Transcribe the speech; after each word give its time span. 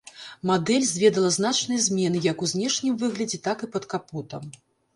Мадэль 0.51 0.87
зведала 0.91 1.29
значныя 1.35 1.83
змены 1.89 2.23
як 2.31 2.41
у 2.47 2.51
знешнім 2.55 2.99
выглядзе, 3.05 3.43
так 3.47 3.57
і 3.69 3.73
пад 3.77 3.83
капотам. 3.95 4.53